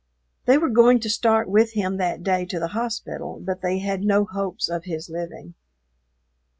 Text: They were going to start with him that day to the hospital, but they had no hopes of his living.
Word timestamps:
They 0.45 0.57
were 0.57 0.69
going 0.71 0.99
to 1.01 1.11
start 1.11 1.47
with 1.47 1.73
him 1.73 1.97
that 1.97 2.23
day 2.23 2.43
to 2.47 2.59
the 2.59 2.69
hospital, 2.69 3.39
but 3.39 3.61
they 3.61 3.77
had 3.77 4.01
no 4.01 4.25
hopes 4.25 4.67
of 4.67 4.85
his 4.85 5.11
living. 5.11 5.53